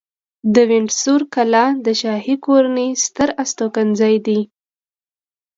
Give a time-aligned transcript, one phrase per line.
[0.69, 4.39] وینډسور کلا د شاهي کورنۍ ستر استوګنځی دی.